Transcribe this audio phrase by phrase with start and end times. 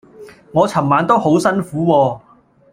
[0.51, 2.21] 我尋晚都好辛苦喎